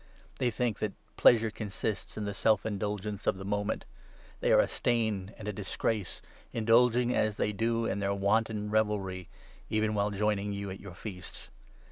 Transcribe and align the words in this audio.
They 0.39 0.49
think 0.49 0.79
that 0.79 0.93
pleasure 1.15 1.51
consists 1.51 2.17
in 2.17 2.25
the 2.25 2.33
self 2.33 2.65
indulgence 2.65 3.27
of 3.27 3.37
the 3.37 3.45
moment. 3.45 3.85
They 4.39 4.51
are 4.51 4.57
a 4.59 4.67
stain 4.67 5.31
and 5.37 5.47
a 5.47 5.53
dis 5.53 5.75
grace, 5.77 6.23
indulging, 6.51 7.15
as 7.15 7.37
they 7.37 7.51
do, 7.53 7.85
in 7.85 7.99
their 7.99 8.15
wanton 8.15 8.71
revelry, 8.71 9.29
even 9.69 9.93
while 9.93 10.09
joining 10.09 10.53
you 10.53 10.71
at 10.71 10.79
your 10.79 10.95
feasts. 10.95 11.49